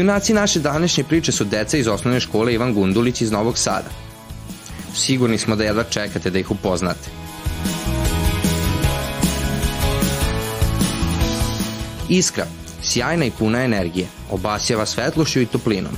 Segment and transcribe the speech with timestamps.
[0.00, 3.88] Junaci naše današnje priče su deca iz osnovne škole Ivan Gundulić iz Novog Sada.
[4.94, 7.10] Sigurni smo da jedva čekate da ih upoznate.
[12.08, 12.46] Iskra,
[12.82, 15.92] sjajna i puna energije, obasjava svetlošću i toplinom.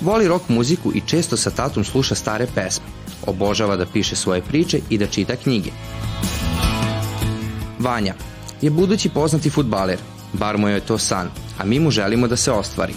[0.00, 2.86] Voli rock muziku i često sa tatom sluša stare pesme.
[3.26, 5.70] Obožava da piše svoje priče i da čita knjige.
[7.78, 8.14] Vanja
[8.62, 9.98] je budući poznati futbaler,
[10.32, 12.94] bar mu je to san, a mi mu želimo da se ostvari.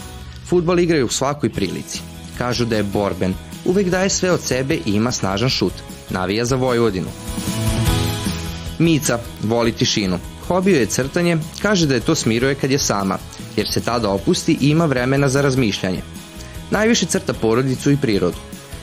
[0.52, 1.99] Futbal igraju u svakoj prilici.
[2.38, 3.33] Kažu da je borben,
[3.66, 5.73] uvek daje sve od sebe i ima snažan šut.
[6.09, 7.07] Navija za Vojvodinu.
[8.79, 10.19] Mica voli tišinu.
[10.47, 13.17] Hobio je crtanje, kaže da je to smiruje kad je sama,
[13.57, 16.02] jer se tada opusti i ima vremena za razmišljanje.
[16.72, 18.38] Najviše crta porodicu i prirodu.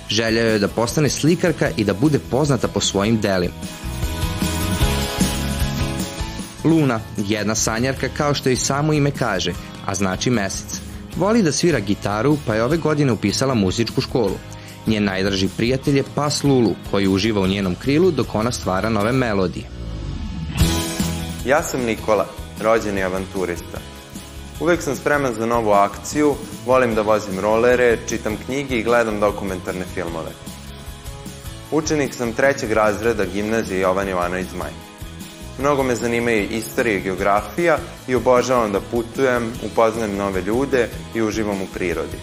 [0.09, 3.55] Želja je da postane slikarka i da bude poznata po svojim delima.
[6.65, 9.53] Luna, jedna sanjarka kao što i samo ime kaže,
[9.87, 10.88] a znači mesec.
[11.17, 14.37] Voli da svira gitaru, pa je ove godine upisala muzičku školu.
[14.87, 19.13] Njen najdraži prijatelj je pas Lulu, koji uživa u njenom krilu dok ona stvara nove
[19.13, 19.67] melodije.
[21.47, 22.27] Ja sam Nikola,
[22.61, 23.79] rođeni avanturista.
[24.61, 26.35] Uvek sam spreman za novu akciju,
[26.67, 30.31] volim da vozim rolere, čitam knjige i gledam dokumentarne filmove.
[31.71, 34.71] Učenik sam trećeg razreda gimnazije Jovan Jovanović Zmaj.
[35.59, 41.63] Mnogo me zanimaju istorija i geografija i obožavam da putujem, upoznajem nove ljude i uživam
[41.63, 42.19] u prirodi.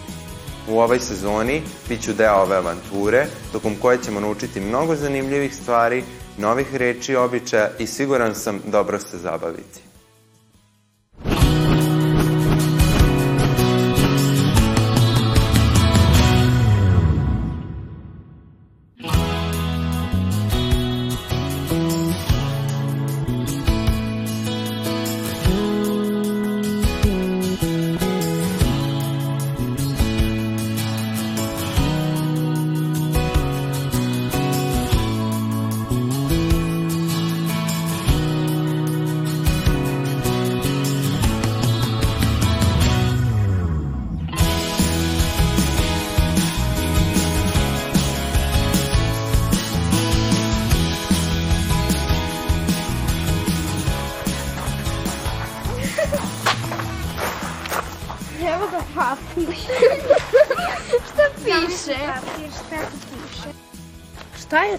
[0.70, 6.04] U ovoj sezoni bit ću deo ove avanture, tokom koje ćemo naučiti mnogo zanimljivih stvari,
[6.38, 9.95] novih reči i običaja i siguran sam dobro se zabaviti.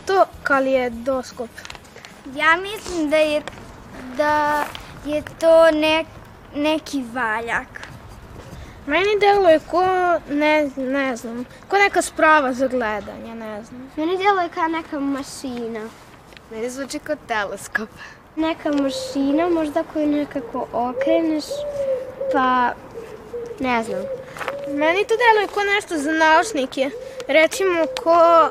[0.06, 1.50] To kalijedoskop?
[2.34, 3.42] Ja mislim da je,
[4.16, 4.64] da
[5.04, 6.04] je to ne,
[6.54, 7.86] neki valjak.
[8.86, 9.84] Meni deluje ko,
[10.30, 13.90] ne, ne znam, ko neka sprava za gledanje, ne znam.
[13.96, 15.88] Meni djeluje kao neka mašina.
[16.50, 17.88] Meni zvuči kao teleskop.
[18.36, 21.44] Neka mašina, možda koju nekako okreneš,
[22.32, 22.72] pa
[23.60, 24.02] ne znam.
[24.68, 26.90] Meni to deluje ko nešto za naučnike.
[27.28, 28.50] Recimo ko,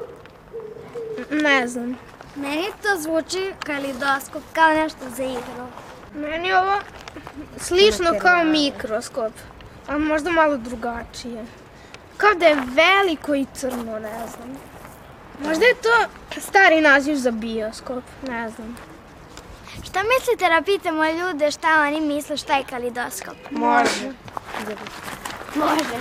[1.32, 1.98] ne znam.
[2.36, 5.68] Meni to zvuči kalidoskop, kao nešto za igru.
[6.16, 6.80] Meni je ovo
[7.58, 9.34] slično kao mikroskop,
[9.88, 11.46] a možda malo drugačije.
[12.18, 14.58] Kao da je veliko i crno, ne znam.
[15.44, 16.08] Možda je to
[16.42, 18.78] stari naziv za bioskop, ne znam.
[19.84, 23.36] Šta mislite da pitamo ljude šta oni misle šta je kalidoskop?
[23.52, 24.12] Može.
[25.56, 25.96] Može.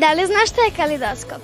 [0.00, 1.42] Da li znaš šta je kalidoskop?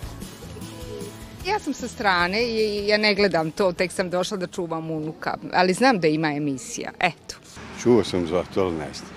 [1.47, 5.37] Ja sam sa strane i ja ne gledam to, tek sam došla da čuvam unuka,
[5.53, 7.37] ali znam da ima emisija, eto.
[7.83, 9.11] Čuo sam za to, ali ne znam.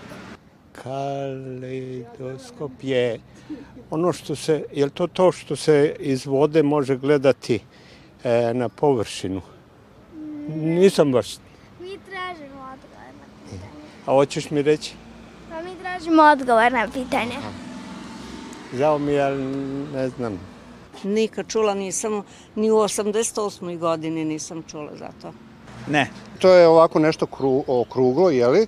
[0.84, 3.20] Kaleidoskop je
[3.90, 7.60] ono što se, je li to to što se iz vode može gledati
[8.24, 9.42] e, na površinu?
[10.56, 11.38] Nisam baš.
[11.80, 13.70] Mi tražimo odgovor na pitanje.
[14.06, 14.94] A hoćeš mi reći?
[15.50, 17.36] Pa mi tražimo odgovor na pitanje.
[18.74, 19.44] Žao mi je, ali
[19.94, 20.40] ne znam.
[21.04, 22.22] Nikad čula nisam,
[22.56, 23.78] ni u 88.
[23.78, 25.34] godini nisam čula za to.
[25.88, 26.10] Ne.
[26.40, 28.68] To je ovako nešto kru, okruglo, jeli?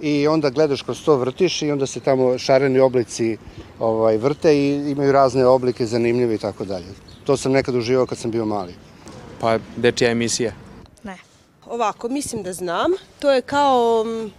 [0.00, 3.36] I onda gledaš kroz to vrtiš i onda se tamo šareni oblici
[3.78, 6.86] ovaj, vrte i imaju razne oblike zanimljive i tako dalje.
[7.24, 8.74] To sam nekad uživao kad sam bio mali.
[9.40, 10.52] Pa dečija emisija.
[11.70, 12.92] Ovako, mislim da znam.
[13.18, 14.30] To je kao, mm,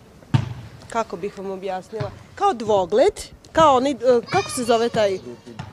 [0.89, 3.13] kako bih vam objasnila, kao dvogled,
[3.51, 3.95] kao onaj, e,
[4.29, 5.19] kako se zove taj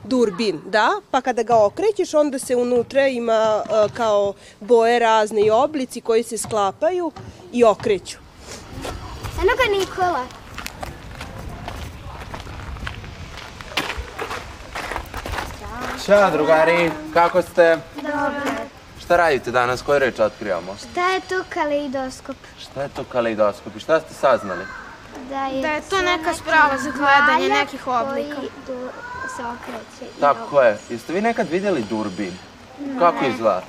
[0.03, 5.49] durbin, da, pa kada ga okrećeš onda se unutra ima e, kao boje razne i
[5.49, 7.11] oblici koji se sklapaju
[7.53, 8.17] i okreću.
[9.41, 10.25] Eno ga Nikola.
[16.05, 17.77] Ćao drugari, kako ste?
[17.95, 18.67] Dobro.
[18.99, 20.75] Šta radite danas, koju reč otkrivamo?
[20.75, 22.35] Šta je to kaleidoskop?
[22.59, 24.65] Šta je to kaleidoskop i šta ste saznali?
[25.29, 28.35] Da je, Da je to neka sprava za gledanje nekih oblika.
[28.35, 28.79] Koji
[29.35, 30.11] se okreće.
[30.19, 30.77] Tako je.
[30.89, 32.37] Jeste vi nekad vidjeli durbin?
[32.99, 33.63] Kako izgleda?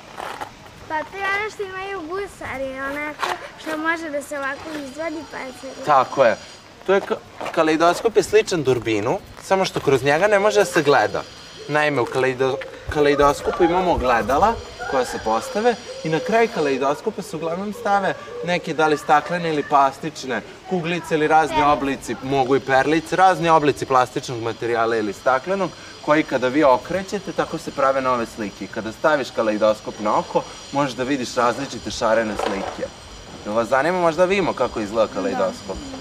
[0.87, 3.27] Pa to je ono što imaju gusari, onako
[3.61, 5.85] što može da se ovako izvadi pa se...
[5.85, 6.37] Tako je.
[6.85, 7.15] To je ka
[7.51, 11.21] kaleidoskop je sličan durbinu, samo što kroz njega ne može da se gleda.
[11.67, 12.57] Naime, u kaleido
[12.89, 14.53] kaleidoskopu imamo gledala
[14.91, 18.13] koja se postave i na kraju kaleidoskopa se uglavnom stave
[18.45, 23.85] neke da li staklene ili plastične kuglice ili razni oblici, mogu i perlice, razni oblici
[23.85, 25.69] plastičnog materijala ili staklenog
[26.05, 28.65] koji kada vi okrećete, tako se prave nove slike.
[28.65, 32.89] I kada staviš kaleidoskop na oko, možeš da vidiš različite šarene slike.
[33.45, 35.98] Jel vas zanima možda vidimo kako izgleda kaleidoskop?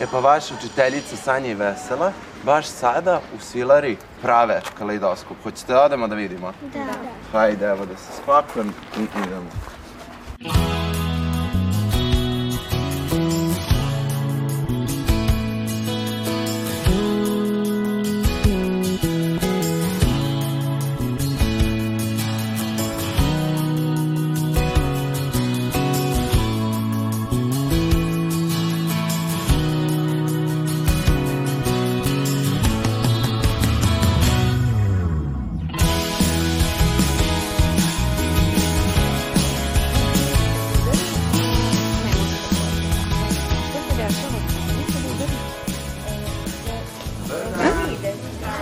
[0.00, 2.12] E pa vaša učiteljica Sanja i Vesela
[2.44, 5.36] baš sada u Svilari prave kaleidoskop.
[5.42, 6.52] Hoćete da odemo da vidimo?
[6.72, 7.38] Da.
[7.38, 9.50] Hajde, evo da se spakujem i idemo.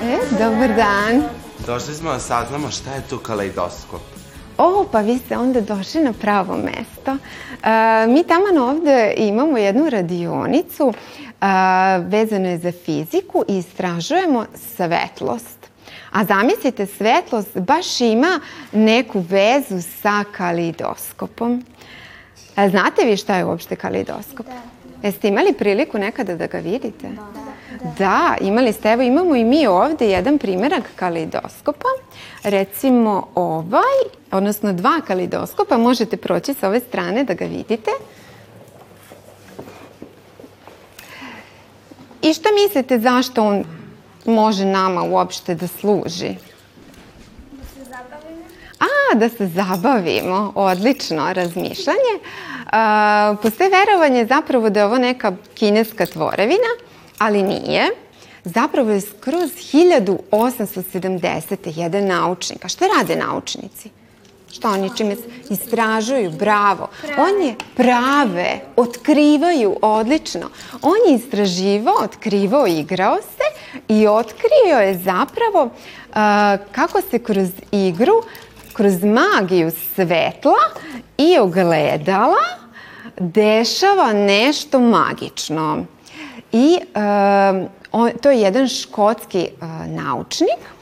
[0.07, 1.23] E, dobar dan.
[1.67, 4.01] Došli smo da saznamo šta je to kaleidoskop.
[4.59, 7.11] O, pa vi ste onda došli na pravo mesto.
[7.11, 11.47] E, mi tamo ovde imamo jednu radionicu e,
[11.99, 15.67] vezano je za fiziku i istražujemo svetlost.
[16.13, 18.41] A zamislite, svetlost baš ima
[18.73, 21.65] neku vezu sa kaleidoskopom.
[22.57, 24.47] E, znate vi šta je uopšte kaleidoskop?
[24.47, 25.09] Da.
[25.09, 27.09] Jeste imali priliku nekada da ga vidite?
[27.09, 27.46] Da.
[27.99, 31.89] Da, imali ste, evo imamo i mi ovde jedan primerak kaleidoskopa.
[32.43, 33.97] Recimo ovaj,
[34.31, 37.91] odnosno dva kaleidoskopa, možete proći sa ove strane da ga vidite.
[42.23, 43.65] I šta mislite zašto on
[44.25, 46.35] može nama uopšte da služi?
[48.81, 50.53] A, da se zabavimo.
[50.55, 52.15] Odlično razmišljanje.
[52.67, 56.73] Uh, postoje verovanje zapravo da je ovo neka kineska tvorevina,
[57.19, 57.91] ali nije.
[58.45, 61.79] Zapravo je skroz 1870.
[61.79, 62.65] jedan naučnik.
[62.65, 63.91] A šta rade naučnici?
[64.53, 65.17] Šta oni čime
[65.51, 66.31] istražuju?
[66.31, 66.89] Bravo.
[67.19, 70.51] On je prave, otkrivaju odlično.
[70.83, 73.45] On je istraživao, otkrivao, igrao se
[73.89, 75.73] i otkrio je zapravo uh,
[76.73, 78.23] kako se kroz igru,
[78.73, 80.71] kroz magiju svetla
[81.19, 82.67] i ogledala
[83.19, 85.85] dešava nešto magično.
[86.53, 90.77] I uh, on, to je jedan škotski uh, naučnik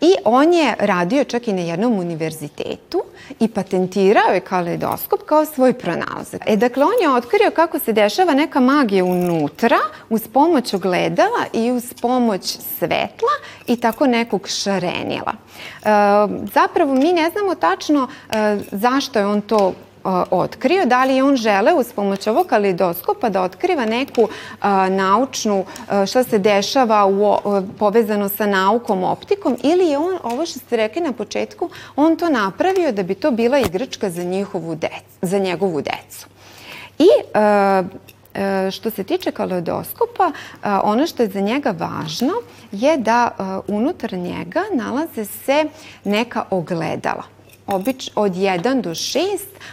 [0.00, 3.02] i on je radio čak i na jednom univerzitetu
[3.40, 6.42] i patentirao je kaleidoskop kao svoj pronalazak.
[6.46, 11.70] E, dakle, on je otkrio kako se dešava neka magija unutra uz pomoć ogledala i
[11.70, 13.34] uz pomoć svetla
[13.66, 15.32] i tako nekog šarenila.
[15.32, 15.88] E,
[16.54, 19.72] zapravo, mi ne znamo tačno e, zašto je on to
[20.30, 24.28] otkrio, da li je on žele uz pomoć ovog kaleidoskopa da otkriva neku
[24.90, 25.64] naučnu,
[26.06, 27.36] šta se dešava u,
[27.78, 32.28] povezano sa naukom, optikom, ili je on, ovo što ste rekli na početku, on to
[32.28, 36.26] napravio da bi to bila igračka za, njihovu decu, za njegovu decu.
[36.98, 37.08] I
[38.70, 40.30] što se tiče kaleidoskopa,
[40.82, 42.32] ono što je za njega važno
[42.72, 43.30] je da
[43.68, 45.64] unutar njega nalaze se
[46.04, 47.35] neka ogledala
[47.66, 49.18] obič, od 1 do 6,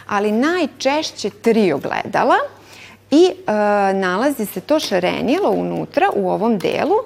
[0.06, 2.36] ali najčešće tri ogledala
[3.10, 3.52] i e,
[3.94, 6.96] nalazi se to šarenilo unutra u ovom delu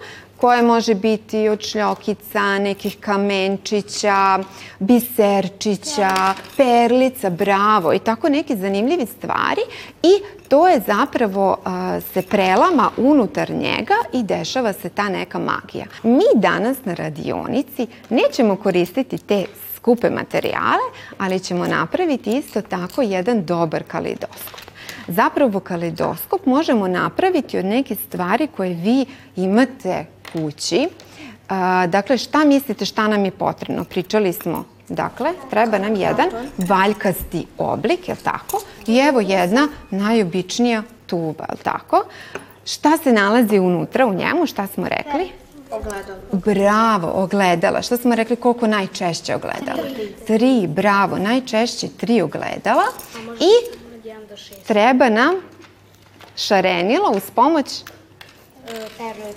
[0.40, 4.38] koje može biti od šljokica, nekih kamenčića,
[4.78, 9.60] biserčića, perlica, bravo i tako neke zanimljive stvari
[10.02, 15.86] i to je zapravo uh, se prelama unutar njega i dešava se ta neka magija.
[16.02, 19.44] Mi danas na radionici nećemo koristiti te
[19.88, 20.86] skupe materijale,
[21.18, 24.60] ali ćemo napraviti isto tako jedan dobar kaleidoskop.
[25.08, 30.88] Zapravo kaleidoskop možemo napraviti od neke stvari koje vi imate kući.
[31.88, 33.84] Dakle, šta mislite šta nam je potrebno?
[33.84, 36.28] Pričali smo Dakle, treba nam jedan
[36.58, 38.62] valjkasti oblik, je li tako?
[38.86, 42.04] I evo jedna najobičnija tuba, je li tako?
[42.64, 44.46] Šta se nalazi unutra u njemu?
[44.46, 45.30] Šta smo rekli?
[45.70, 46.18] Ogledalo.
[46.32, 47.82] Bravo, ogledala.
[47.82, 49.82] Šta smo rekli koliko najčešće ogledala?
[50.26, 52.84] Tri, bravo, najčešće tri ogledala.
[53.40, 53.78] I
[54.66, 55.34] treba nam
[56.36, 57.82] šarenilo uz pomoć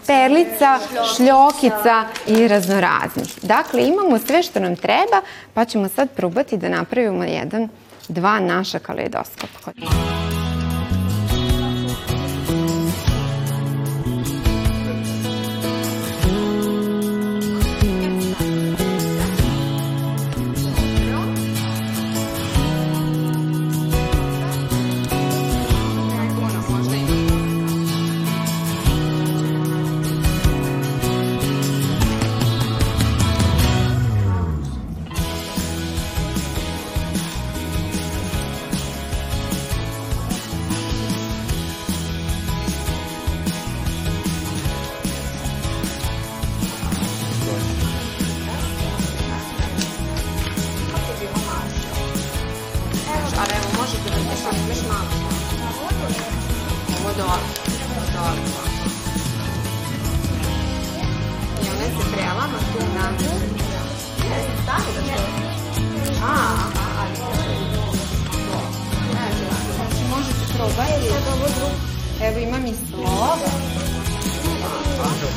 [0.07, 0.79] perlica,
[1.15, 3.27] šljokica i raznoraznih.
[3.41, 5.21] Dakle, imamo sve što nam treba,
[5.53, 7.69] pa ćemo sad probati da napravimo jedan,
[8.07, 9.71] dva naša kaleidoskopa.
[53.39, 55.09] Ali evo, možete da se sad još malo.
[56.99, 57.39] Ovo dole.
[58.13, 58.37] Dole.
[61.63, 63.11] I one se prelama tu na...
[64.29, 65.13] Ne se stavi da što?
[66.23, 66.67] A, aha,
[66.99, 67.15] ali...
[69.75, 71.09] Znači, možete probati.
[71.09, 71.75] Sad ovo drugo.
[72.21, 73.37] Evo imam i slovo.
[75.03, 75.27] Evo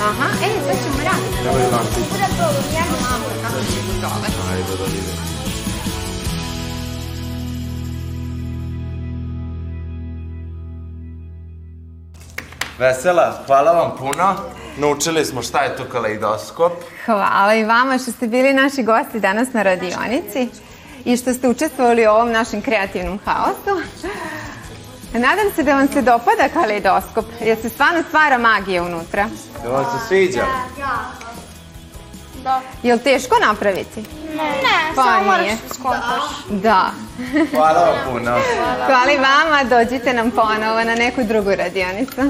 [0.00, 1.48] Aha, e, sad ćemo raditi.
[1.48, 1.70] Evo je.
[1.70, 1.78] Da
[2.36, 4.32] probam, ja Malo kako će putovati.
[4.50, 5.36] Ajde da vidimo.
[12.78, 14.34] Vesela, hvala vam puno.
[14.78, 16.72] Naučili smo šta je to kaleidoskop.
[17.04, 20.48] Hvala i vama što ste bili naši gosti danas na radionici
[21.04, 23.82] i što ste učestvovali u ovom našem kreativnom haosu.
[25.18, 29.28] Nadam se da vam se dopada kaleidoskop, jer se stvarno stvara magija unutra.
[29.62, 30.44] Da vam se sviđa?
[32.42, 32.60] Da.
[32.82, 34.00] Je li teško napraviti?
[34.36, 34.62] Ne,
[34.94, 36.22] Pa samo moraš da skontaš.
[36.48, 36.90] Da.
[37.50, 38.38] Hvala vam puno.
[38.86, 42.22] Hvala i vama, dođite nam ponovo na neku drugu radionicu.